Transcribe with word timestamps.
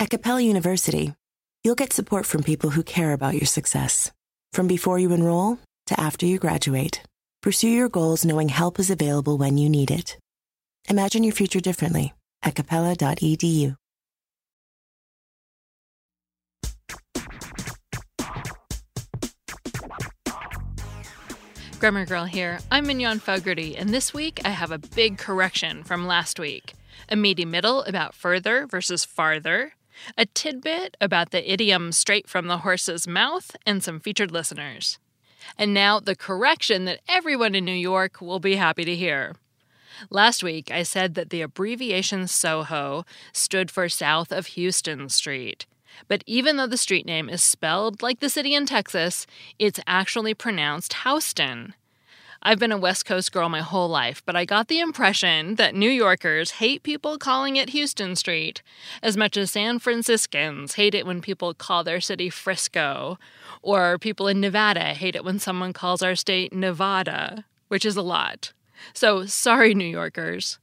At 0.00 0.10
Capella 0.10 0.40
University, 0.40 1.12
you'll 1.64 1.74
get 1.74 1.92
support 1.92 2.24
from 2.24 2.44
people 2.44 2.70
who 2.70 2.84
care 2.84 3.12
about 3.12 3.34
your 3.34 3.46
success. 3.46 4.12
From 4.52 4.68
before 4.68 5.00
you 5.00 5.12
enroll 5.12 5.58
to 5.86 6.00
after 6.00 6.24
you 6.24 6.38
graduate, 6.38 7.02
pursue 7.42 7.68
your 7.68 7.88
goals 7.88 8.24
knowing 8.24 8.48
help 8.48 8.78
is 8.78 8.90
available 8.90 9.36
when 9.36 9.58
you 9.58 9.68
need 9.68 9.90
it. 9.90 10.16
Imagine 10.88 11.24
your 11.24 11.32
future 11.32 11.58
differently 11.58 12.14
at 12.44 12.54
capella.edu. 12.54 13.74
Grammar 21.80 22.06
Girl 22.06 22.24
here. 22.24 22.60
I'm 22.70 22.86
Mignon 22.86 23.18
Fogarty, 23.18 23.76
and 23.76 23.90
this 23.90 24.14
week 24.14 24.40
I 24.44 24.50
have 24.50 24.70
a 24.70 24.78
big 24.78 25.18
correction 25.18 25.82
from 25.82 26.06
last 26.06 26.38
week. 26.38 26.74
A 27.08 27.16
meaty 27.16 27.44
middle 27.44 27.82
about 27.82 28.14
further 28.14 28.66
versus 28.66 29.04
farther, 29.04 29.72
a 30.16 30.26
tidbit 30.26 30.96
about 31.00 31.30
the 31.30 31.50
idiom 31.50 31.92
straight 31.92 32.28
from 32.28 32.46
the 32.46 32.58
horse's 32.58 33.06
mouth, 33.06 33.56
and 33.66 33.82
some 33.82 34.00
featured 34.00 34.30
listeners. 34.30 34.98
And 35.56 35.72
now 35.72 36.00
the 36.00 36.16
correction 36.16 36.84
that 36.84 37.00
everyone 37.08 37.54
in 37.54 37.64
New 37.64 37.72
York 37.72 38.20
will 38.20 38.40
be 38.40 38.56
happy 38.56 38.84
to 38.84 38.96
hear. 38.96 39.36
Last 40.10 40.42
week, 40.42 40.70
I 40.70 40.82
said 40.82 41.14
that 41.14 41.30
the 41.30 41.42
abbreviation 41.42 42.28
SOHO 42.28 43.04
stood 43.32 43.70
for 43.70 43.88
South 43.88 44.30
of 44.30 44.46
Houston 44.48 45.08
Street. 45.08 45.66
But 46.06 46.22
even 46.26 46.56
though 46.56 46.66
the 46.66 46.76
street 46.76 47.06
name 47.06 47.28
is 47.28 47.42
spelled 47.42 48.02
like 48.02 48.20
the 48.20 48.28
city 48.28 48.54
in 48.54 48.66
Texas, 48.66 49.26
it's 49.58 49.80
actually 49.86 50.34
pronounced 50.34 50.94
Houston. 51.04 51.74
I've 52.42 52.58
been 52.58 52.72
a 52.72 52.78
West 52.78 53.04
Coast 53.04 53.32
girl 53.32 53.48
my 53.48 53.60
whole 53.60 53.88
life, 53.88 54.22
but 54.24 54.36
I 54.36 54.44
got 54.44 54.68
the 54.68 54.78
impression 54.78 55.56
that 55.56 55.74
New 55.74 55.90
Yorkers 55.90 56.52
hate 56.52 56.84
people 56.84 57.18
calling 57.18 57.56
it 57.56 57.70
Houston 57.70 58.14
Street 58.14 58.62
as 59.02 59.16
much 59.16 59.36
as 59.36 59.50
San 59.50 59.80
Franciscans 59.80 60.74
hate 60.74 60.94
it 60.94 61.04
when 61.04 61.20
people 61.20 61.52
call 61.52 61.82
their 61.82 62.00
city 62.00 62.30
Frisco, 62.30 63.18
or 63.60 63.98
people 63.98 64.28
in 64.28 64.40
Nevada 64.40 64.94
hate 64.94 65.16
it 65.16 65.24
when 65.24 65.40
someone 65.40 65.72
calls 65.72 66.00
our 66.00 66.14
state 66.14 66.52
Nevada, 66.52 67.44
which 67.66 67.84
is 67.84 67.96
a 67.96 68.02
lot. 68.02 68.52
So 68.94 69.26
sorry, 69.26 69.74
New 69.74 69.84
Yorkers. 69.84 70.58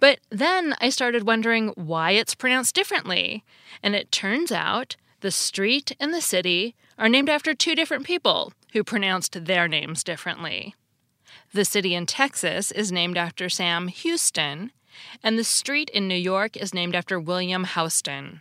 But 0.00 0.18
then 0.30 0.74
I 0.80 0.88
started 0.88 1.26
wondering 1.26 1.68
why 1.74 2.12
it's 2.12 2.34
pronounced 2.34 2.74
differently. 2.74 3.44
And 3.82 3.94
it 3.94 4.12
turns 4.12 4.50
out 4.50 4.96
the 5.20 5.30
street 5.30 5.92
and 6.00 6.14
the 6.14 6.20
city 6.20 6.74
are 6.98 7.08
named 7.08 7.28
after 7.28 7.54
two 7.54 7.74
different 7.74 8.06
people 8.06 8.52
who 8.72 8.82
pronounced 8.82 9.44
their 9.44 9.68
names 9.68 10.02
differently. 10.02 10.74
The 11.54 11.66
city 11.66 11.94
in 11.94 12.06
Texas 12.06 12.72
is 12.72 12.90
named 12.90 13.18
after 13.18 13.50
Sam 13.50 13.88
Houston, 13.88 14.72
and 15.22 15.38
the 15.38 15.44
street 15.44 15.90
in 15.90 16.08
New 16.08 16.14
York 16.14 16.56
is 16.56 16.72
named 16.72 16.94
after 16.94 17.20
William 17.20 17.64
Houston. 17.64 18.40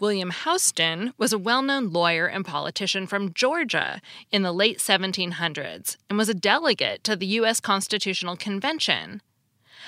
William 0.00 0.32
Houston 0.32 1.12
was 1.18 1.32
a 1.32 1.38
well 1.38 1.62
known 1.62 1.90
lawyer 1.90 2.26
and 2.26 2.44
politician 2.44 3.06
from 3.06 3.32
Georgia 3.32 4.00
in 4.32 4.42
the 4.42 4.50
late 4.50 4.78
1700s 4.78 5.96
and 6.10 6.18
was 6.18 6.28
a 6.28 6.34
delegate 6.34 7.04
to 7.04 7.14
the 7.14 7.26
U.S. 7.38 7.60
Constitutional 7.60 8.36
Convention. 8.36 9.22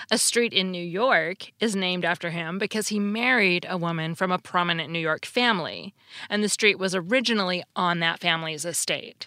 A 0.09 0.17
street 0.17 0.53
in 0.53 0.71
New 0.71 0.85
York 0.85 1.51
is 1.59 1.75
named 1.75 2.05
after 2.05 2.31
him 2.31 2.57
because 2.57 2.89
he 2.89 3.01
married 3.01 3.67
a 3.69 3.77
woman 3.77 4.15
from 4.15 4.31
a 4.31 4.39
prominent 4.39 4.93
New 4.93 5.01
York 5.01 5.27
family, 5.27 5.93
and 6.31 6.45
the 6.45 6.49
street 6.49 6.79
was 6.79 6.95
originally 6.95 7.65
on 7.75 7.99
that 7.99 8.21
family's 8.21 8.65
estate. 8.65 9.27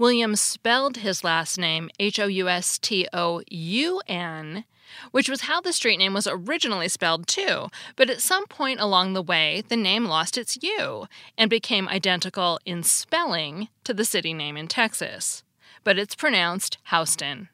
William 0.00 0.34
spelled 0.34 0.96
his 0.96 1.22
last 1.22 1.58
name 1.58 1.90
H 1.98 2.18
O 2.18 2.26
U 2.26 2.48
S 2.48 2.78
T 2.78 3.06
O 3.12 3.42
U 3.50 4.00
N, 4.08 4.64
which 5.10 5.28
was 5.28 5.42
how 5.42 5.60
the 5.60 5.74
street 5.74 5.98
name 5.98 6.14
was 6.14 6.26
originally 6.26 6.88
spelled 6.88 7.26
too, 7.26 7.68
but 7.96 8.08
at 8.08 8.22
some 8.22 8.46
point 8.46 8.80
along 8.80 9.12
the 9.12 9.20
way, 9.20 9.62
the 9.68 9.76
name 9.76 10.06
lost 10.06 10.38
its 10.38 10.56
U 10.62 11.06
and 11.36 11.50
became 11.50 11.86
identical 11.86 12.58
in 12.64 12.82
spelling 12.82 13.68
to 13.84 13.92
the 13.92 14.06
city 14.06 14.32
name 14.32 14.56
in 14.56 14.68
Texas. 14.68 15.42
But 15.84 15.98
it's 15.98 16.14
pronounced 16.14 16.78
Houston. 16.88 17.50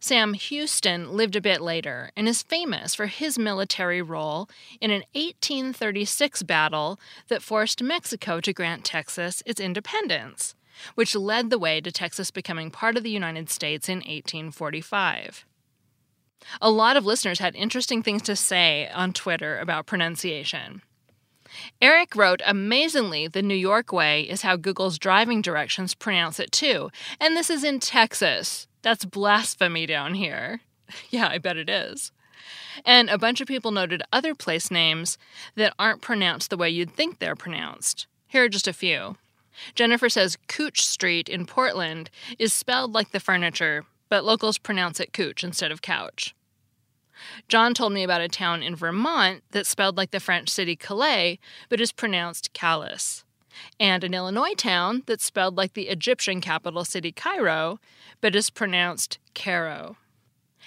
Sam 0.00 0.34
Houston 0.34 1.12
lived 1.12 1.36
a 1.36 1.40
bit 1.40 1.60
later 1.60 2.10
and 2.16 2.26
is 2.26 2.42
famous 2.42 2.96
for 2.96 3.06
his 3.06 3.38
military 3.38 4.02
role 4.02 4.48
in 4.80 4.90
an 4.90 5.04
1836 5.12 6.42
battle 6.42 6.98
that 7.28 7.40
forced 7.40 7.84
Mexico 7.84 8.40
to 8.40 8.52
grant 8.52 8.84
Texas 8.84 9.44
its 9.46 9.60
independence 9.60 10.56
which 10.94 11.14
led 11.14 11.50
the 11.50 11.58
way 11.58 11.80
to 11.80 11.92
Texas 11.92 12.30
becoming 12.30 12.70
part 12.70 12.96
of 12.96 13.02
the 13.02 13.10
United 13.10 13.50
States 13.50 13.88
in 13.88 13.98
1845. 13.98 15.44
A 16.60 16.70
lot 16.70 16.96
of 16.96 17.06
listeners 17.06 17.38
had 17.38 17.56
interesting 17.56 18.02
things 18.02 18.22
to 18.22 18.36
say 18.36 18.88
on 18.94 19.12
Twitter 19.12 19.58
about 19.58 19.86
pronunciation. 19.86 20.82
Eric 21.80 22.16
wrote, 22.16 22.42
Amazingly, 22.44 23.28
the 23.28 23.42
New 23.42 23.54
York 23.54 23.92
way 23.92 24.22
is 24.22 24.42
how 24.42 24.56
Google's 24.56 24.98
driving 24.98 25.40
directions 25.40 25.94
pronounce 25.94 26.40
it 26.40 26.52
too. 26.52 26.90
And 27.20 27.36
this 27.36 27.50
is 27.50 27.64
in 27.64 27.80
Texas. 27.80 28.66
That's 28.82 29.04
blasphemy 29.04 29.86
down 29.86 30.14
here. 30.14 30.60
yeah, 31.10 31.28
I 31.28 31.38
bet 31.38 31.56
it 31.56 31.70
is. 31.70 32.12
And 32.84 33.08
a 33.08 33.18
bunch 33.18 33.40
of 33.40 33.48
people 33.48 33.70
noted 33.70 34.02
other 34.12 34.34
place 34.34 34.70
names 34.70 35.16
that 35.54 35.74
aren't 35.78 36.02
pronounced 36.02 36.50
the 36.50 36.56
way 36.56 36.68
you'd 36.68 36.90
think 36.90 37.18
they're 37.18 37.36
pronounced. 37.36 38.06
Here 38.26 38.44
are 38.44 38.48
just 38.48 38.68
a 38.68 38.72
few. 38.72 39.16
Jennifer 39.74 40.08
says 40.08 40.38
Cooch 40.48 40.82
Street 40.82 41.28
in 41.28 41.46
Portland 41.46 42.10
is 42.38 42.52
spelled 42.52 42.92
like 42.92 43.10
the 43.10 43.20
furniture, 43.20 43.84
but 44.08 44.24
locals 44.24 44.58
pronounce 44.58 45.00
it 45.00 45.12
Cooch 45.12 45.44
instead 45.44 45.70
of 45.72 45.82
couch. 45.82 46.34
John 47.48 47.74
told 47.74 47.92
me 47.92 48.02
about 48.02 48.20
a 48.20 48.28
town 48.28 48.62
in 48.62 48.76
Vermont 48.76 49.42
that's 49.50 49.68
spelled 49.68 49.96
like 49.96 50.10
the 50.10 50.20
French 50.20 50.48
city 50.48 50.76
Calais, 50.76 51.38
but 51.68 51.80
is 51.80 51.92
pronounced 51.92 52.52
Calais, 52.52 53.22
and 53.78 54.04
an 54.04 54.14
Illinois 54.14 54.54
town 54.54 55.02
that's 55.06 55.24
spelled 55.24 55.56
like 55.56 55.74
the 55.74 55.88
Egyptian 55.88 56.40
capital 56.40 56.84
city 56.84 57.12
Cairo, 57.12 57.78
but 58.20 58.34
is 58.34 58.50
pronounced 58.50 59.18
Cairo. 59.34 59.96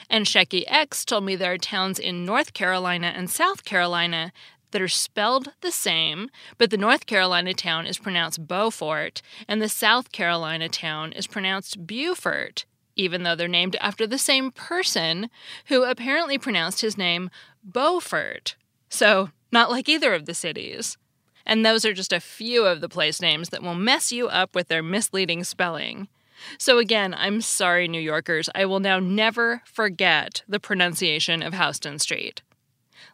And 0.09 0.25
Shecky 0.25 0.63
X 0.67 1.03
told 1.03 1.23
me 1.25 1.35
there 1.35 1.53
are 1.53 1.57
towns 1.57 1.99
in 1.99 2.23
North 2.23 2.53
Carolina 2.53 3.13
and 3.15 3.29
South 3.29 3.65
Carolina 3.65 4.31
that 4.77 4.83
are 4.83 4.87
spelled 4.87 5.53
the 5.61 5.71
same, 5.71 6.29
but 6.59 6.69
the 6.69 6.77
North 6.77 7.07
Carolina 7.07 7.51
town 7.51 7.87
is 7.87 7.97
pronounced 7.97 8.47
Beaufort 8.47 9.23
and 9.47 9.59
the 9.59 9.67
South 9.67 10.11
Carolina 10.11 10.69
town 10.69 11.13
is 11.13 11.25
pronounced 11.25 11.87
Beaufort, 11.87 12.65
even 12.95 13.23
though 13.23 13.33
they're 13.33 13.47
named 13.47 13.75
after 13.81 14.05
the 14.05 14.19
same 14.19 14.51
person 14.51 15.31
who 15.65 15.83
apparently 15.83 16.37
pronounced 16.37 16.81
his 16.81 16.95
name 16.95 17.31
Beaufort. 17.63 18.55
So, 18.87 19.31
not 19.51 19.71
like 19.71 19.89
either 19.89 20.13
of 20.13 20.27
the 20.27 20.35
cities. 20.35 20.95
And 21.43 21.65
those 21.65 21.83
are 21.83 21.93
just 21.93 22.13
a 22.13 22.19
few 22.19 22.67
of 22.67 22.79
the 22.79 22.87
place 22.87 23.19
names 23.19 23.49
that 23.49 23.63
will 23.63 23.73
mess 23.73 24.11
you 24.11 24.27
up 24.27 24.53
with 24.53 24.67
their 24.67 24.83
misleading 24.83 25.43
spelling. 25.43 26.07
So, 26.59 26.77
again, 26.77 27.15
I'm 27.17 27.41
sorry, 27.41 27.87
New 27.87 27.99
Yorkers. 27.99 28.47
I 28.53 28.65
will 28.65 28.79
now 28.79 28.99
never 28.99 29.63
forget 29.65 30.43
the 30.47 30.59
pronunciation 30.59 31.41
of 31.41 31.55
Houston 31.55 31.97
Street. 31.97 32.43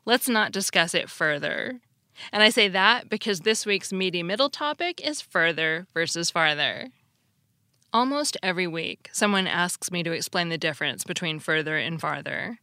Let's 0.05 0.29
not 0.29 0.51
discuss 0.51 0.93
it 0.93 1.09
further. 1.09 1.79
And 2.31 2.43
I 2.43 2.49
say 2.49 2.67
that 2.69 3.09
because 3.09 3.41
this 3.41 3.65
week's 3.65 3.93
meaty 3.93 4.23
middle 4.23 4.49
topic 4.49 5.05
is 5.05 5.21
further 5.21 5.87
versus 5.93 6.29
farther. 6.29 6.89
Almost 7.91 8.37
every 8.41 8.67
week, 8.67 9.09
someone 9.11 9.47
asks 9.47 9.91
me 9.91 10.03
to 10.03 10.11
explain 10.11 10.49
the 10.49 10.57
difference 10.57 11.03
between 11.03 11.39
further 11.39 11.77
and 11.77 12.01
farther. 12.01 12.59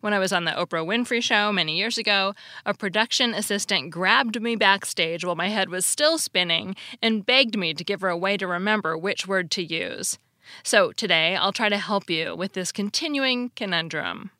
When 0.00 0.12
I 0.12 0.18
was 0.18 0.32
on 0.32 0.44
the 0.44 0.52
Oprah 0.52 0.86
Winfrey 0.86 1.22
Show 1.22 1.52
many 1.52 1.76
years 1.76 1.98
ago, 1.98 2.34
a 2.64 2.74
production 2.74 3.34
assistant 3.34 3.90
grabbed 3.90 4.40
me 4.40 4.56
backstage 4.56 5.24
while 5.24 5.36
my 5.36 5.48
head 5.48 5.68
was 5.68 5.84
still 5.86 6.18
spinning 6.18 6.76
and 7.00 7.26
begged 7.26 7.56
me 7.56 7.74
to 7.74 7.84
give 7.84 8.00
her 8.00 8.08
a 8.08 8.16
way 8.16 8.36
to 8.36 8.46
remember 8.46 8.96
which 8.96 9.26
word 9.26 9.50
to 9.52 9.62
use. 9.62 10.18
So 10.62 10.92
today, 10.92 11.36
I'll 11.36 11.52
try 11.52 11.68
to 11.68 11.78
help 11.78 12.10
you 12.10 12.34
with 12.34 12.52
this 12.52 12.72
continuing 12.72 13.50
conundrum. 13.56 14.30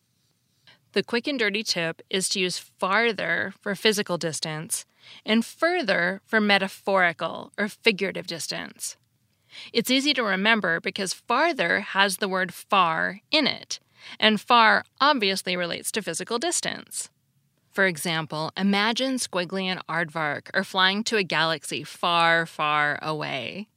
The 0.92 1.02
quick 1.02 1.26
and 1.26 1.38
dirty 1.38 1.62
tip 1.62 2.02
is 2.10 2.28
to 2.30 2.40
use 2.40 2.58
farther 2.58 3.54
for 3.60 3.74
physical 3.74 4.18
distance 4.18 4.84
and 5.24 5.44
further 5.44 6.20
for 6.26 6.40
metaphorical 6.40 7.50
or 7.58 7.68
figurative 7.68 8.26
distance. 8.26 8.96
It's 9.72 9.90
easy 9.90 10.12
to 10.14 10.22
remember 10.22 10.80
because 10.80 11.14
farther 11.14 11.80
has 11.80 12.18
the 12.18 12.28
word 12.28 12.52
far 12.52 13.20
in 13.30 13.46
it, 13.46 13.80
and 14.20 14.40
far 14.40 14.84
obviously 15.00 15.56
relates 15.56 15.90
to 15.92 16.02
physical 16.02 16.38
distance. 16.38 17.08
For 17.70 17.86
example, 17.86 18.52
imagine 18.54 19.14
Squiggly 19.16 19.64
and 19.64 19.80
Aardvark 19.86 20.50
are 20.52 20.64
flying 20.64 21.02
to 21.04 21.16
a 21.16 21.22
galaxy 21.22 21.84
far, 21.84 22.44
far 22.44 22.98
away. 23.00 23.68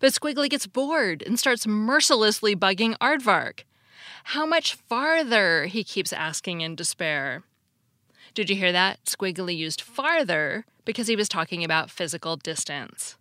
But 0.00 0.12
Squiggly 0.12 0.50
gets 0.50 0.66
bored 0.66 1.22
and 1.22 1.38
starts 1.38 1.66
mercilessly 1.66 2.54
bugging 2.54 2.96
Aardvark. 2.98 3.60
How 4.32 4.44
much 4.44 4.74
farther? 4.74 5.64
he 5.64 5.82
keeps 5.82 6.12
asking 6.12 6.60
in 6.60 6.74
despair. 6.74 7.44
Did 8.34 8.50
you 8.50 8.56
hear 8.56 8.72
that? 8.72 9.06
Squiggly 9.06 9.56
used 9.56 9.80
farther 9.80 10.66
because 10.84 11.06
he 11.06 11.16
was 11.16 11.30
talking 11.30 11.64
about 11.64 11.90
physical 11.90 12.36
distance. 12.36 13.16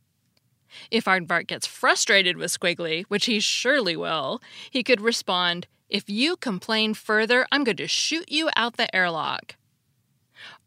If 0.92 1.06
Aardvark 1.06 1.48
gets 1.48 1.66
frustrated 1.66 2.36
with 2.36 2.52
Squiggly, 2.52 3.06
which 3.08 3.28
he 3.28 3.40
surely 3.40 3.96
will, 3.96 4.42
he 4.70 4.84
could 4.84 5.00
respond, 5.00 5.68
If 5.90 6.10
you 6.10 6.36
complain 6.36 6.94
further, 6.94 7.48
I'm 7.54 7.64
going 7.64 7.78
to 7.78 7.88
shoot 7.88 8.30
you 8.30 8.50
out 8.58 8.76
the 8.76 8.94
airlock. 8.94 9.56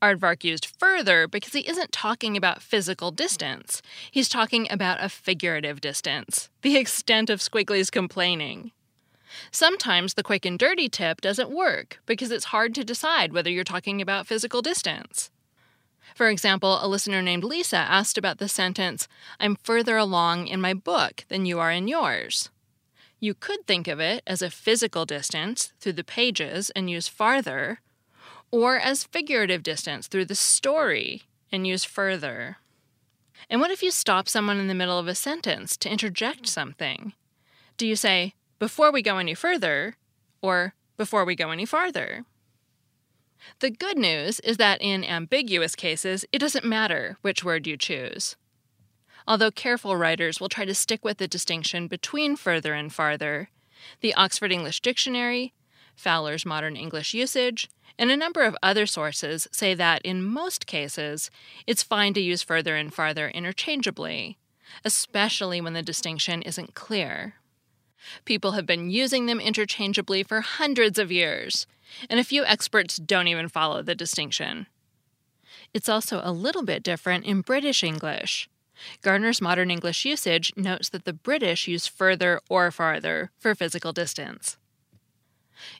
Aardvark 0.01 0.43
used 0.43 0.65
further 0.65 1.29
because 1.29 1.53
he 1.53 1.69
isn't 1.69 1.93
talking 1.93 2.35
about 2.35 2.63
physical 2.63 3.11
distance. 3.11 3.83
He's 4.11 4.31
talking 4.31 4.67
about 4.71 5.05
a 5.05 5.11
figurative 5.11 5.83
distance, 5.83 6.49
the 6.63 6.79
extent 6.79 7.29
of 7.29 7.41
Squiggly's 7.41 7.91
complaining. 7.91 8.73
Sometimes 9.51 10.15
the 10.15 10.23
quick 10.23 10.45
and 10.45 10.59
dirty 10.59 10.89
tip 10.89 11.21
doesn't 11.21 11.51
work 11.51 12.01
because 12.07 12.31
it's 12.31 12.47
hard 12.47 12.75
to 12.75 12.85
decide 12.85 13.33
whether 13.33 13.51
you're 13.51 13.65
talking 13.65 14.01
about 14.01 14.27
physical 14.27 14.63
distance. 14.63 15.31
For 16.15 16.29
example, 16.29 16.79
a 16.83 16.89
listener 16.89 17.23
named 17.23 17.45
Lisa 17.45 17.77
asked 17.77 18.19
about 18.19 18.39
the 18.39 18.49
sentence, 18.49 19.07
I'm 19.39 19.57
further 19.57 19.97
along 19.97 20.49
in 20.49 20.61
my 20.61 20.75
book 20.75 21.25
than 21.29 21.47
you 21.47 21.59
are 21.61 21.71
in 21.71 21.89
yours. 21.89 22.51
You 23.21 23.35
could 23.35 23.67
think 23.67 23.87
of 23.87 24.01
it 24.01 24.23
as 24.27 24.43
a 24.43 24.51
physical 24.51 25.05
distance 25.05 25.73
through 25.79 25.93
the 25.93 26.05
pages 26.05 26.71
and 26.71 26.91
use 26.91 27.07
farther, 27.07 27.81
or 28.51 28.79
as 28.79 29.05
figurative 29.05 29.63
distance 29.63 30.09
through 30.09 30.25
the 30.25 30.35
story 30.35 31.23
and 31.53 31.67
use 31.67 31.85
further. 31.85 32.57
And 33.49 33.61
what 33.61 33.71
if 33.71 33.83
you 33.83 33.91
stop 33.91 34.29
someone 34.29 34.59
in 34.59 34.69
the 34.69 34.75
middle 34.75 34.99
of 34.99 35.09
a 35.09 35.15
sentence 35.15 35.77
to 35.79 35.91
interject 35.91 36.49
something? 36.49 37.13
Do 37.77 37.87
you 37.87 37.97
say, 37.97 38.35
before 38.61 38.93
we 38.93 39.03
go 39.03 39.19
any 39.19 39.35
further, 39.35 39.97
or 40.41 40.75
before 40.97 41.25
we 41.25 41.35
go 41.35 41.51
any 41.51 41.65
farther? 41.65 42.25
The 43.61 43.71
good 43.71 43.97
news 43.97 44.39
is 44.41 44.59
that 44.59 44.83
in 44.83 45.03
ambiguous 45.03 45.75
cases, 45.75 46.27
it 46.31 46.39
doesn't 46.39 46.65
matter 46.65 47.17
which 47.23 47.43
word 47.43 47.67
you 47.67 47.77
choose. 47.77 48.37
Although 49.27 49.51
careful 49.51 49.97
writers 49.97 50.41
will 50.41 50.51
try 50.51 50.67
to 50.67 50.75
stick 50.75 51.05
with 51.05 51.19
the 51.19 51.27
distinction 51.27 51.89
between 51.89 52.37
further 52.37 52.75
and 52.75 52.93
farther, 52.93 53.49
the 54.03 54.15
Oxford 54.15 54.53
English 54.53 54.81
Dictionary, 54.81 55.55
Fowler's 55.97 56.45
Modern 56.45 56.77
English 56.77 57.15
Usage, 57.15 57.69
and 57.99 58.11
a 58.11 58.17
number 58.17 58.43
of 58.43 58.57
other 58.63 58.85
sources 58.85 59.49
say 59.51 59.73
that 59.75 60.03
in 60.03 60.23
most 60.23 60.67
cases, 60.67 61.31
it's 61.67 61.83
fine 61.83 62.13
to 62.13 62.21
use 62.21 62.43
further 62.43 62.77
and 62.77 62.93
farther 62.93 63.31
interchangeably, 63.31 64.39
especially 64.85 65.63
when 65.63 65.73
the 65.73 65.83
distinction 65.83 66.43
isn't 66.43 66.75
clear. 66.75 67.40
People 68.25 68.53
have 68.53 68.67
been 68.67 68.91
using 68.91 69.27
them 69.27 69.41
interchangeably 69.41 70.23
for 70.23 70.41
hundreds 70.41 70.99
of 70.99 71.13
years, 71.13 71.67
and 72.09 72.19
a 72.19 72.25
few 72.25 72.45
experts 72.45 72.97
don't 72.97 73.29
even 73.29 73.49
follow 73.49 73.83
the 73.83 73.95
distinction. 73.95 74.67
It's 75.73 75.89
also 75.89 76.21
a 76.23 76.33
little 76.33 76.65
bit 76.65 76.83
different 76.83 77.25
in 77.25 77.43
British 77.43 77.83
English. 77.83 78.49
Garner's 79.03 79.41
Modern 79.41 79.71
English 79.71 80.05
Usage 80.05 80.53
notes 80.57 80.89
that 80.89 81.05
the 81.05 81.13
British 81.13 81.69
use 81.69 81.87
further 81.87 82.41
or 82.49 82.71
farther 82.71 83.31
for 83.39 83.55
physical 83.55 83.93
distance. 83.93 84.57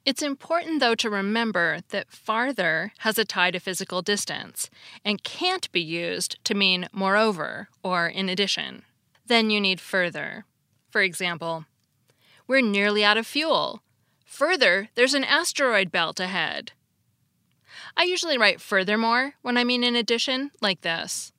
It's 0.05 0.23
important, 0.23 0.81
though, 0.81 0.95
to 0.97 1.09
remember 1.09 1.79
that 1.89 2.11
farther 2.11 2.93
has 2.99 3.19
a 3.19 3.25
tie 3.25 3.51
to 3.51 3.59
physical 3.59 4.03
distance 4.03 4.69
and 5.05 5.23
can't 5.23 5.71
be 5.73 5.81
used 5.81 6.43
to 6.45 6.55
mean 6.55 6.89
moreover 6.93 7.69
or 7.83 8.07
in 8.07 8.29
addition. 8.29 8.83
Then 9.27 9.49
you 9.49 9.61
need 9.61 9.81
further. 9.81 10.45
For 10.91 11.01
example, 11.01 11.65
we're 12.51 12.61
nearly 12.61 13.05
out 13.05 13.17
of 13.17 13.29
fuel. 13.29 13.81
Further, 14.25 14.89
there's 14.97 15.15
an 15.15 15.23
asteroid 15.23 15.93
belt 15.93 16.19
ahead. 16.19 16.73
I 17.97 18.03
usually 18.03 18.37
write 18.37 18.61
furthermore 18.61 19.35
when 19.41 19.57
I 19.57 19.63
mean 19.63 19.85
in 19.85 19.95
addition, 19.95 20.51
like 20.61 20.81
this. 20.81 21.31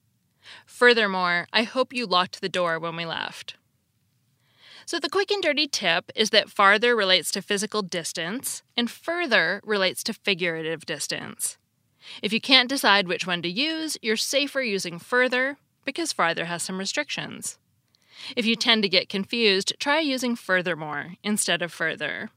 Furthermore, 0.65 1.47
I 1.51 1.63
hope 1.63 1.91
you 1.91 2.05
locked 2.05 2.39
the 2.39 2.47
door 2.47 2.79
when 2.79 2.95
we 2.95 3.05
left. 3.05 3.57
So, 4.85 4.99
the 4.99 5.09
quick 5.09 5.31
and 5.31 5.43
dirty 5.43 5.67
tip 5.67 6.13
is 6.15 6.29
that 6.29 6.49
farther 6.49 6.95
relates 6.95 7.29
to 7.31 7.41
physical 7.41 7.81
distance 7.81 8.63
and 8.77 8.89
further 8.89 9.59
relates 9.65 10.05
to 10.05 10.13
figurative 10.13 10.85
distance. 10.85 11.57
If 12.23 12.31
you 12.31 12.39
can't 12.39 12.69
decide 12.69 13.09
which 13.09 13.27
one 13.27 13.41
to 13.41 13.49
use, 13.49 13.97
you're 14.01 14.15
safer 14.15 14.61
using 14.61 14.97
further 14.97 15.57
because 15.83 16.13
farther 16.13 16.45
has 16.45 16.63
some 16.63 16.79
restrictions. 16.79 17.57
If 18.35 18.45
you 18.45 18.55
tend 18.55 18.83
to 18.83 18.89
get 18.89 19.09
confused, 19.09 19.73
try 19.79 19.99
using 19.99 20.35
furthermore 20.35 21.15
instead 21.23 21.61
of 21.61 21.71
further. 21.71 22.29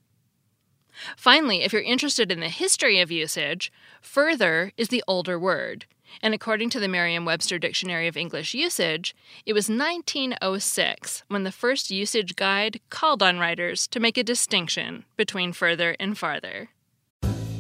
Finally, 1.17 1.63
if 1.63 1.73
you're 1.73 1.83
interested 1.83 2.31
in 2.31 2.41
the 2.41 2.49
history 2.49 3.01
of 3.01 3.11
usage, 3.11 3.73
further 4.01 4.73
is 4.77 4.89
the 4.89 5.03
older 5.09 5.39
word. 5.39 5.87
And 6.23 6.35
according 6.35 6.71
to 6.71 6.81
the 6.81 6.89
Merriam 6.89 7.25
Webster 7.25 7.59
Dictionary 7.59 8.07
of 8.07 8.17
English 8.17 8.55
Usage, 8.55 9.15
it 9.45 9.53
was 9.53 9.69
1906 9.69 11.25
when 11.29 11.43
the 11.43 11.51
first 11.53 11.91
usage 11.91 12.37
guide 12.37 12.81
called 12.91 13.23
on 13.23 13.39
writers 13.39 13.87
to 13.89 14.01
make 14.01 14.17
a 14.17 14.23
distinction 14.23 15.05
between 15.17 15.53
further 15.53 15.97
and 15.99 16.17
farther. 16.17 16.69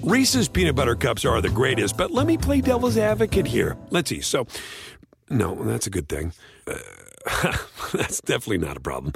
Reese's 0.02 0.48
peanut 0.48 0.76
butter 0.76 0.94
cups 0.94 1.24
are 1.24 1.40
the 1.40 1.48
greatest, 1.48 1.96
but 1.96 2.10
let 2.10 2.26
me 2.26 2.36
play 2.36 2.60
devil's 2.60 2.98
advocate 2.98 3.46
here. 3.46 3.76
Let's 3.90 4.10
see. 4.10 4.20
So, 4.20 4.46
no, 5.30 5.54
that's 5.64 5.86
a 5.86 5.90
good 5.90 6.08
thing. 6.08 6.32
Uh, 6.66 6.74
That's 7.92 8.20
definitely 8.20 8.58
not 8.58 8.76
a 8.76 8.80
problem. 8.80 9.12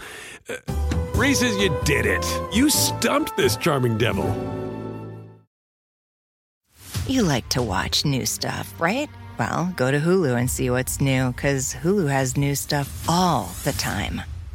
Uh, 0.49 0.57
Reese's, 1.15 1.57
you 1.59 1.77
did 1.85 2.07
it. 2.07 2.25
You 2.53 2.71
stumped 2.71 3.37
this 3.37 3.57
charming 3.57 3.99
devil. 3.99 4.27
You 7.07 7.23
like 7.23 7.49
to 7.51 7.63
watch 7.63 8.05
new 8.05 8.27
stuff, 8.27 8.73
right? 8.81 9.09
Well, 9.39 9.73
go 9.77 9.91
to 9.91 9.99
Hulu 9.99 10.39
and 10.39 10.51
see 10.51 10.69
what's 10.71 11.01
new, 11.01 11.33
because 11.33 11.75
Hulu 11.75 12.09
has 12.11 12.37
new 12.37 12.55
stuff 12.55 13.09
all 13.09 13.51
the 13.65 13.73
time. 13.73 14.21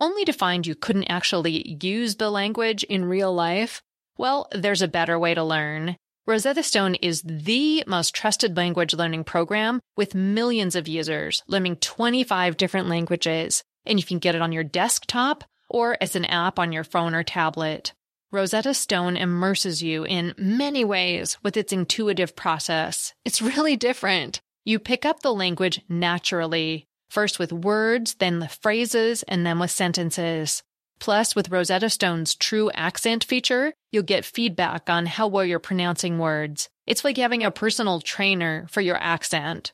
Only 0.00 0.24
to 0.24 0.32
find 0.32 0.66
you 0.66 0.74
couldn't 0.74 1.10
actually 1.10 1.76
use 1.82 2.16
the 2.16 2.30
language 2.30 2.82
in 2.84 3.04
real 3.04 3.32
life? 3.32 3.82
Well, 4.16 4.48
there's 4.52 4.82
a 4.82 4.88
better 4.88 5.18
way 5.18 5.34
to 5.34 5.44
learn. 5.44 5.96
Rosetta 6.26 6.62
Stone 6.62 6.96
is 6.96 7.22
the 7.22 7.82
most 7.86 8.14
trusted 8.14 8.56
language 8.56 8.94
learning 8.94 9.24
program 9.24 9.80
with 9.96 10.14
millions 10.14 10.76
of 10.76 10.86
users 10.86 11.42
learning 11.48 11.76
25 11.76 12.56
different 12.56 12.88
languages, 12.88 13.64
and 13.86 13.98
you 13.98 14.04
can 14.04 14.18
get 14.18 14.34
it 14.34 14.42
on 14.42 14.52
your 14.52 14.62
desktop 14.62 15.44
or 15.68 15.96
as 16.00 16.14
an 16.16 16.24
app 16.26 16.58
on 16.58 16.72
your 16.72 16.84
phone 16.84 17.14
or 17.14 17.22
tablet. 17.22 17.92
Rosetta 18.32 18.74
Stone 18.74 19.16
immerses 19.16 19.82
you 19.82 20.04
in 20.04 20.34
many 20.38 20.84
ways 20.84 21.36
with 21.42 21.56
its 21.56 21.72
intuitive 21.72 22.36
process. 22.36 23.12
It's 23.24 23.42
really 23.42 23.76
different. 23.76 24.40
You 24.64 24.78
pick 24.78 25.04
up 25.04 25.20
the 25.20 25.34
language 25.34 25.80
naturally 25.88 26.86
first 27.10 27.38
with 27.38 27.52
words, 27.52 28.14
then 28.14 28.38
the 28.38 28.48
phrases, 28.48 29.22
and 29.24 29.44
then 29.44 29.58
with 29.58 29.70
sentences. 29.70 30.62
Plus, 31.00 31.34
with 31.34 31.50
Rosetta 31.50 31.90
Stone's 31.90 32.34
true 32.34 32.70
accent 32.72 33.24
feature, 33.24 33.72
you'll 33.90 34.02
get 34.02 34.24
feedback 34.24 34.88
on 34.88 35.06
how 35.06 35.26
well 35.26 35.44
you're 35.44 35.58
pronouncing 35.58 36.18
words. 36.18 36.68
It's 36.86 37.04
like 37.04 37.16
having 37.16 37.42
a 37.42 37.50
personal 37.50 38.00
trainer 38.00 38.66
for 38.70 38.80
your 38.80 38.96
accent. 38.96 39.72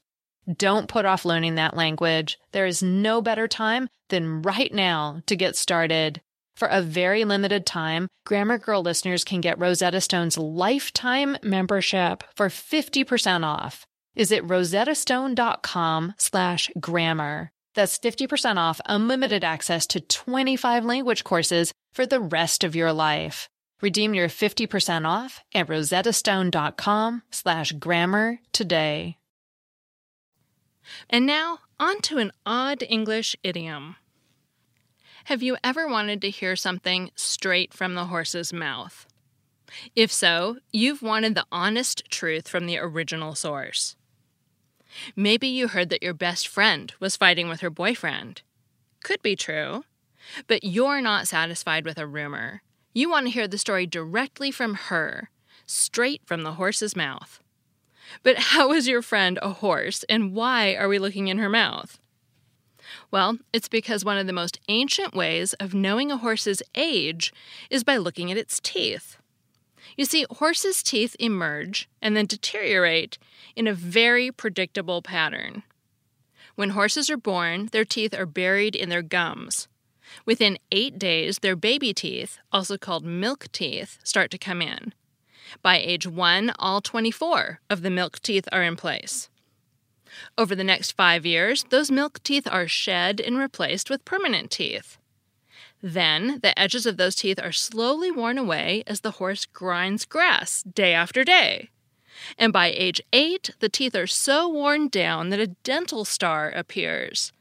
Don't 0.56 0.88
put 0.88 1.04
off 1.04 1.24
learning 1.24 1.56
that 1.56 1.76
language. 1.76 2.38
There 2.52 2.66
is 2.66 2.82
no 2.82 3.20
better 3.20 3.48
time 3.48 3.88
than 4.08 4.42
right 4.42 4.72
now 4.72 5.22
to 5.26 5.34
get 5.34 5.56
started. 5.56 6.22
For 6.54 6.68
a 6.68 6.80
very 6.80 7.24
limited 7.24 7.66
time, 7.66 8.08
Grammar 8.24 8.58
Girl 8.58 8.80
listeners 8.80 9.24
can 9.24 9.40
get 9.40 9.58
Rosetta 9.58 10.00
Stone's 10.00 10.38
lifetime 10.38 11.36
membership 11.42 12.22
for 12.34 12.48
50% 12.48 13.44
off. 13.44 13.86
Is 14.16 14.32
it 14.32 14.46
rosettastone.com 14.46 16.14
slash 16.16 16.70
grammar. 16.80 17.50
That's 17.74 17.98
50% 17.98 18.56
off 18.56 18.80
unlimited 18.86 19.44
access 19.44 19.86
to 19.88 20.00
25 20.00 20.84
language 20.84 21.22
courses 21.22 21.72
for 21.92 22.06
the 22.06 22.20
rest 22.20 22.64
of 22.64 22.74
your 22.74 22.92
life. 22.92 23.48
Redeem 23.82 24.14
your 24.14 24.28
50% 24.28 25.06
off 25.06 25.42
at 25.54 25.68
rosettastone.com 25.68 27.22
slash 27.30 27.72
grammar 27.72 28.38
today. 28.52 29.18
And 31.10 31.26
now, 31.26 31.58
on 31.78 32.00
to 32.02 32.18
an 32.18 32.32
odd 32.46 32.82
English 32.88 33.36
idiom. 33.42 33.96
Have 35.24 35.42
you 35.42 35.58
ever 35.62 35.86
wanted 35.86 36.22
to 36.22 36.30
hear 36.30 36.56
something 36.56 37.10
straight 37.16 37.74
from 37.74 37.94
the 37.94 38.06
horse's 38.06 38.52
mouth? 38.52 39.06
If 39.94 40.12
so, 40.12 40.58
you've 40.72 41.02
wanted 41.02 41.34
the 41.34 41.46
honest 41.50 42.04
truth 42.10 42.48
from 42.48 42.66
the 42.66 42.78
original 42.78 43.34
source. 43.34 43.96
Maybe 45.14 45.48
you 45.48 45.68
heard 45.68 45.90
that 45.90 46.02
your 46.02 46.14
best 46.14 46.48
friend 46.48 46.92
was 47.00 47.16
fighting 47.16 47.48
with 47.48 47.60
her 47.60 47.70
boyfriend. 47.70 48.42
Could 49.02 49.22
be 49.22 49.36
true. 49.36 49.84
But 50.46 50.64
you're 50.64 51.00
not 51.00 51.28
satisfied 51.28 51.84
with 51.84 51.98
a 51.98 52.06
rumor. 52.06 52.62
You 52.92 53.10
want 53.10 53.26
to 53.26 53.32
hear 53.32 53.46
the 53.46 53.58
story 53.58 53.86
directly 53.86 54.50
from 54.50 54.74
her, 54.74 55.30
straight 55.66 56.22
from 56.24 56.42
the 56.42 56.52
horse's 56.52 56.96
mouth. 56.96 57.40
But 58.22 58.38
how 58.38 58.72
is 58.72 58.88
your 58.88 59.02
friend 59.02 59.38
a 59.42 59.50
horse, 59.50 60.04
and 60.08 60.34
why 60.34 60.74
are 60.74 60.88
we 60.88 60.98
looking 60.98 61.28
in 61.28 61.38
her 61.38 61.48
mouth? 61.48 61.98
Well, 63.10 63.38
it's 63.52 63.68
because 63.68 64.04
one 64.04 64.18
of 64.18 64.26
the 64.26 64.32
most 64.32 64.60
ancient 64.68 65.14
ways 65.14 65.52
of 65.54 65.74
knowing 65.74 66.10
a 66.10 66.16
horse's 66.16 66.62
age 66.74 67.32
is 67.70 67.84
by 67.84 67.96
looking 67.96 68.30
at 68.30 68.38
its 68.38 68.60
teeth. 68.60 69.18
You 69.96 70.04
see, 70.04 70.26
horses' 70.30 70.82
teeth 70.82 71.16
emerge 71.18 71.88
and 72.02 72.16
then 72.16 72.26
deteriorate 72.26 73.18
in 73.54 73.66
a 73.66 73.74
very 73.74 74.30
predictable 74.30 75.02
pattern. 75.02 75.62
When 76.54 76.70
horses 76.70 77.10
are 77.10 77.16
born, 77.16 77.68
their 77.72 77.84
teeth 77.84 78.14
are 78.14 78.26
buried 78.26 78.74
in 78.74 78.88
their 78.88 79.02
gums. 79.02 79.68
Within 80.24 80.58
eight 80.72 80.98
days, 80.98 81.40
their 81.40 81.56
baby 81.56 81.92
teeth, 81.92 82.38
also 82.52 82.78
called 82.78 83.04
milk 83.04 83.46
teeth, 83.52 83.98
start 84.02 84.30
to 84.30 84.38
come 84.38 84.62
in. 84.62 84.94
By 85.62 85.78
age 85.78 86.06
one, 86.06 86.52
all 86.58 86.80
24 86.80 87.60
of 87.68 87.82
the 87.82 87.90
milk 87.90 88.20
teeth 88.20 88.48
are 88.52 88.62
in 88.62 88.76
place. 88.76 89.28
Over 90.38 90.54
the 90.54 90.64
next 90.64 90.92
five 90.92 91.26
years, 91.26 91.64
those 91.70 91.90
milk 91.90 92.22
teeth 92.22 92.48
are 92.50 92.68
shed 92.68 93.20
and 93.20 93.38
replaced 93.38 93.90
with 93.90 94.04
permanent 94.04 94.50
teeth. 94.50 94.98
Then, 95.88 96.40
the 96.42 96.58
edges 96.58 96.84
of 96.84 96.96
those 96.96 97.14
teeth 97.14 97.38
are 97.40 97.52
slowly 97.52 98.10
worn 98.10 98.38
away 98.38 98.82
as 98.88 99.02
the 99.02 99.12
horse 99.22 99.44
grinds 99.46 100.04
grass 100.04 100.64
day 100.64 100.92
after 100.92 101.22
day. 101.22 101.70
And 102.36 102.52
by 102.52 102.72
age 102.74 103.00
eight, 103.12 103.50
the 103.60 103.68
teeth 103.68 103.94
are 103.94 104.08
so 104.08 104.48
worn 104.48 104.88
down 104.88 105.28
that 105.28 105.38
a 105.38 105.54
dental 105.62 106.04
star 106.04 106.50
appears, 106.50 107.32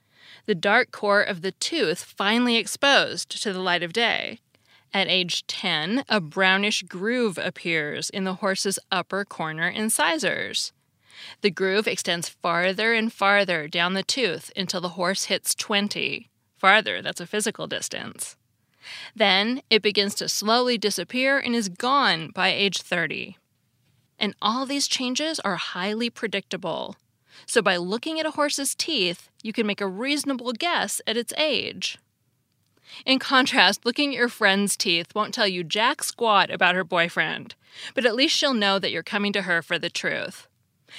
the 0.45 0.53
dark 0.53 0.91
core 0.91 1.23
of 1.23 1.41
the 1.41 1.53
tooth 1.53 2.03
finally 2.03 2.57
exposed 2.57 3.41
to 3.41 3.51
the 3.51 3.59
light 3.59 3.81
of 3.81 3.93
day. 3.93 4.41
At 4.93 5.07
age 5.07 5.47
10, 5.47 6.05
a 6.07 6.21
brownish 6.21 6.83
groove 6.83 7.39
appears 7.39 8.11
in 8.11 8.25
the 8.25 8.35
horse's 8.35 8.77
upper 8.91 9.25
corner 9.25 9.67
incisors. 9.67 10.71
The 11.41 11.49
groove 11.49 11.87
extends 11.87 12.29
farther 12.29 12.93
and 12.93 13.11
farther 13.11 13.67
down 13.67 13.95
the 13.95 14.03
tooth 14.03 14.51
until 14.55 14.81
the 14.81 14.89
horse 14.89 15.23
hits 15.23 15.55
20. 15.55 16.29
Farther, 16.65 16.99
that's 16.99 17.21
a 17.21 17.27
physical 17.27 17.67
distance. 17.67 18.37
Then 19.15 19.61
it 19.69 19.83
begins 19.83 20.15
to 20.15 20.27
slowly 20.27 20.79
disappear 20.79 21.37
and 21.37 21.55
is 21.55 21.69
gone 21.69 22.31
by 22.33 22.47
age 22.47 22.81
30. 22.81 23.37
And 24.17 24.33
all 24.41 24.65
these 24.65 24.87
changes 24.87 25.39
are 25.41 25.57
highly 25.57 26.09
predictable. 26.09 26.95
So, 27.45 27.61
by 27.61 27.77
looking 27.77 28.19
at 28.19 28.25
a 28.25 28.31
horse's 28.31 28.73
teeth, 28.73 29.29
you 29.43 29.53
can 29.53 29.67
make 29.67 29.79
a 29.79 29.85
reasonable 29.85 30.53
guess 30.53 31.01
at 31.05 31.17
its 31.17 31.33
age. 31.37 31.99
In 33.05 33.19
contrast, 33.19 33.85
looking 33.85 34.09
at 34.09 34.17
your 34.17 34.27
friend's 34.27 34.75
teeth 34.75 35.13
won't 35.13 35.35
tell 35.35 35.47
you 35.47 35.63
jack 35.63 36.01
squat 36.01 36.49
about 36.49 36.73
her 36.73 36.83
boyfriend, 36.83 37.53
but 37.93 38.07
at 38.07 38.15
least 38.15 38.35
she'll 38.35 38.55
know 38.55 38.79
that 38.79 38.89
you're 38.89 39.03
coming 39.03 39.33
to 39.33 39.43
her 39.43 39.61
for 39.61 39.77
the 39.77 39.91
truth. 39.91 40.47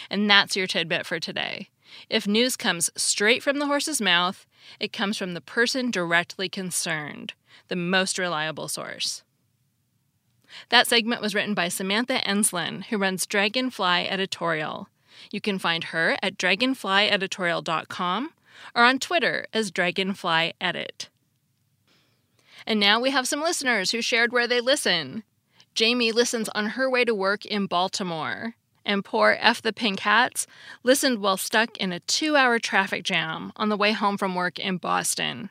And 0.08 0.30
that's 0.30 0.54
your 0.54 0.68
tidbit 0.68 1.06
for 1.06 1.18
today. 1.18 1.70
If 2.09 2.26
news 2.26 2.57
comes 2.57 2.90
straight 2.97 3.43
from 3.43 3.59
the 3.59 3.66
horse's 3.66 4.00
mouth, 4.00 4.47
it 4.81 4.93
comes 4.93 5.16
from 5.16 5.35
the 5.35 5.40
person 5.40 5.90
directly 5.90 6.49
concerned, 6.49 7.35
the 7.69 7.76
most 7.76 8.19
reliable 8.19 8.69
source. 8.69 9.23
That 10.69 10.87
segment 10.87 11.21
was 11.21 11.35
written 11.35 11.55
by 11.55 11.69
Samantha 11.69 12.21
Enslen, 12.26 12.85
who 12.85 12.99
runs 12.99 13.26
Dragonfly 13.26 14.09
Editorial. 14.09 14.88
You 15.31 15.40
can 15.40 15.59
find 15.59 15.85
her 15.85 16.16
at 16.23 16.38
dragonflyeditorial.com 16.38 18.33
or 18.75 18.83
on 18.83 18.99
Twitter 18.99 19.47
as 19.52 19.71
dragonflyedit. 19.71 21.09
And 22.66 22.81
now 22.81 22.99
we 23.00 23.11
have 23.11 23.28
some 23.28 23.40
listeners 23.40 23.93
who 23.93 24.02
shared 24.02 24.33
where 24.33 24.49
they 24.49 24.61
listen. 24.61 25.23
Jamie 25.75 26.12
listens 26.12 26.49
on 26.50 26.71
her 26.71 26.90
way 26.90 27.05
to 27.05 27.14
work 27.14 27.45
in 27.45 27.66
Baltimore. 27.66 28.55
And 28.87 29.05
poor 29.05 29.37
F 29.40 29.61
the 29.61 29.73
Pink 29.73 30.00
Hats 30.00 30.47
listened 30.85 31.19
while 31.19 31.37
stuck 31.37 31.76
in 31.76 31.93
a 31.93 31.99
two 31.99 32.37
hour 32.37 32.61
traffic 32.61 33.02
jam 33.02 33.52
on 33.57 33.69
the 33.69 33.76
way 33.76 33.90
home 33.90 34.16
from 34.16 34.37
work 34.37 34.61
in 34.61 34.76
Boston. 34.76 35.50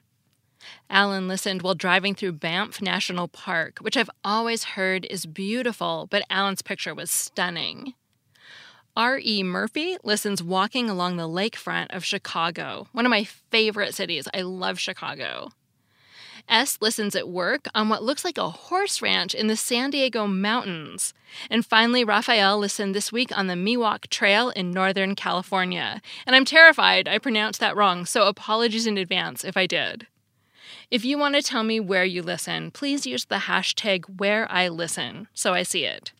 Alan 0.89 1.27
listened 1.27 1.61
while 1.61 1.75
driving 1.75 2.15
through 2.15 2.31
Banff 2.31 2.81
National 2.81 3.27
Park, 3.27 3.79
which 3.79 3.97
I've 3.97 4.09
always 4.23 4.63
heard 4.63 5.05
is 5.09 5.25
beautiful, 5.25 6.07
but 6.09 6.25
Alan's 6.29 6.61
picture 6.61 6.95
was 6.95 7.11
stunning. 7.11 7.93
R.E. 8.95 9.43
Murphy 9.43 9.97
listens 10.05 10.41
walking 10.41 10.89
along 10.89 11.17
the 11.17 11.27
lakefront 11.27 11.93
of 11.93 12.05
Chicago, 12.05 12.87
one 12.93 13.05
of 13.05 13.09
my 13.09 13.25
favorite 13.25 13.93
cities. 13.93 14.29
I 14.33 14.43
love 14.43 14.79
Chicago. 14.79 15.51
S 16.47 16.77
listens 16.81 17.15
at 17.15 17.27
work 17.27 17.67
on 17.73 17.89
what 17.89 18.03
looks 18.03 18.23
like 18.23 18.37
a 18.37 18.49
horse 18.49 19.01
ranch 19.01 19.33
in 19.33 19.47
the 19.47 19.55
San 19.55 19.89
Diego 19.89 20.27
mountains. 20.27 21.13
And 21.49 21.65
finally, 21.65 22.03
Raphael 22.03 22.57
listened 22.57 22.93
this 22.93 23.11
week 23.11 23.35
on 23.37 23.47
the 23.47 23.55
Miwok 23.55 24.07
Trail 24.07 24.49
in 24.49 24.71
Northern 24.71 25.15
California. 25.15 26.01
And 26.25 26.35
I'm 26.35 26.45
terrified 26.45 27.07
I 27.07 27.17
pronounced 27.17 27.59
that 27.59 27.75
wrong, 27.75 28.05
so 28.05 28.27
apologies 28.27 28.87
in 28.87 28.97
advance 28.97 29.43
if 29.43 29.57
I 29.57 29.65
did. 29.65 30.07
If 30.91 31.03
you 31.03 31.17
want 31.17 31.35
to 31.35 31.41
tell 31.41 31.63
me 31.63 31.79
where 31.79 32.05
you 32.05 32.21
listen, 32.21 32.71
please 32.71 33.07
use 33.07 33.25
the 33.25 33.35
hashtag 33.35 34.01
WhereIListen 34.17 35.27
so 35.33 35.53
I 35.53 35.63
see 35.63 35.85
it. 35.85 36.11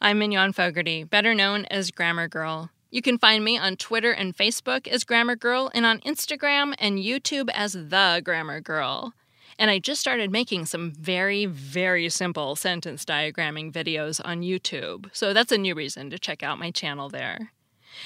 I'm 0.00 0.18
Mignon 0.18 0.52
Fogarty, 0.52 1.04
better 1.04 1.34
known 1.34 1.64
as 1.66 1.90
Grammar 1.90 2.28
Girl. 2.28 2.70
You 2.90 3.02
can 3.02 3.18
find 3.18 3.44
me 3.44 3.58
on 3.58 3.76
Twitter 3.76 4.12
and 4.12 4.36
Facebook 4.36 4.88
as 4.88 5.04
Grammar 5.04 5.36
Girl 5.36 5.70
and 5.74 5.84
on 5.84 6.00
Instagram 6.00 6.74
and 6.78 6.98
YouTube 6.98 7.50
as 7.52 7.74
The 7.74 8.22
Grammar 8.24 8.60
Girl. 8.60 9.12
And 9.58 9.70
I 9.70 9.78
just 9.80 10.00
started 10.00 10.30
making 10.30 10.66
some 10.66 10.92
very, 10.92 11.46
very 11.46 12.08
simple 12.08 12.54
sentence 12.54 13.04
diagramming 13.04 13.72
videos 13.72 14.20
on 14.24 14.42
YouTube, 14.42 15.06
so 15.12 15.32
that's 15.32 15.50
a 15.50 15.58
new 15.58 15.74
reason 15.74 16.10
to 16.10 16.18
check 16.18 16.42
out 16.42 16.58
my 16.58 16.70
channel 16.70 17.08
there. 17.08 17.52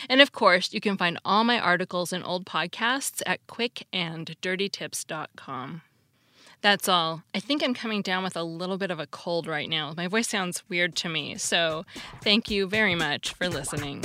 And 0.08 0.22
of 0.22 0.32
course, 0.32 0.72
you 0.72 0.80
can 0.80 0.96
find 0.96 1.18
all 1.24 1.44
my 1.44 1.60
articles 1.60 2.12
and 2.12 2.24
old 2.24 2.46
podcasts 2.46 3.22
at 3.26 3.46
quickanddirtytips.com. 3.46 5.82
That's 6.62 6.88
all. 6.88 7.24
I 7.34 7.40
think 7.40 7.62
I'm 7.62 7.74
coming 7.74 8.02
down 8.02 8.22
with 8.22 8.36
a 8.36 8.44
little 8.44 8.78
bit 8.78 8.92
of 8.92 9.00
a 9.00 9.08
cold 9.08 9.48
right 9.48 9.68
now. 9.68 9.92
My 9.96 10.06
voice 10.06 10.28
sounds 10.28 10.62
weird 10.68 10.94
to 10.96 11.08
me, 11.08 11.36
so 11.36 11.84
thank 12.22 12.50
you 12.50 12.66
very 12.66 12.94
much 12.94 13.34
for 13.34 13.48
listening. 13.48 14.04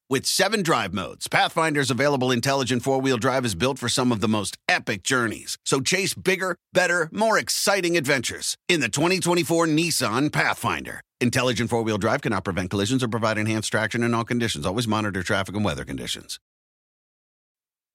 With 0.11 0.25
seven 0.25 0.61
drive 0.61 0.93
modes, 0.93 1.29
Pathfinder's 1.29 1.89
available 1.89 2.31
intelligent 2.31 2.83
four 2.83 2.99
wheel 2.99 3.15
drive 3.15 3.45
is 3.45 3.55
built 3.55 3.79
for 3.79 3.87
some 3.87 4.11
of 4.11 4.19
the 4.19 4.27
most 4.27 4.57
epic 4.67 5.03
journeys. 5.03 5.57
So 5.63 5.79
chase 5.79 6.13
bigger, 6.13 6.57
better, 6.73 7.07
more 7.13 7.37
exciting 7.37 7.95
adventures 7.95 8.57
in 8.67 8.81
the 8.81 8.89
2024 8.89 9.67
Nissan 9.67 10.29
Pathfinder. 10.29 10.99
Intelligent 11.21 11.69
four 11.69 11.83
wheel 11.83 11.97
drive 11.97 12.23
cannot 12.23 12.43
prevent 12.43 12.69
collisions 12.69 13.01
or 13.01 13.07
provide 13.07 13.37
enhanced 13.37 13.71
traction 13.71 14.03
in 14.03 14.13
all 14.13 14.25
conditions. 14.25 14.65
Always 14.65 14.85
monitor 14.85 15.23
traffic 15.23 15.55
and 15.55 15.63
weather 15.63 15.85
conditions. 15.85 16.41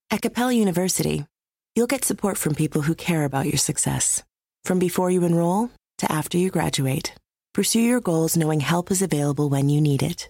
At 0.09 0.23
Capella 0.23 0.53
University, 0.53 1.23
you'll 1.75 1.85
get 1.85 2.03
support 2.03 2.39
from 2.39 2.55
people 2.55 2.81
who 2.81 2.95
care 2.95 3.25
about 3.25 3.45
your 3.45 3.59
success. 3.59 4.23
From 4.63 4.79
before 4.79 5.11
you 5.11 5.23
enroll 5.23 5.69
to 5.99 6.11
after 6.11 6.39
you 6.39 6.49
graduate, 6.49 7.13
pursue 7.53 7.79
your 7.79 8.01
goals 8.01 8.35
knowing 8.35 8.61
help 8.61 8.89
is 8.89 9.03
available 9.03 9.49
when 9.49 9.69
you 9.69 9.79
need 9.79 10.01
it. 10.01 10.29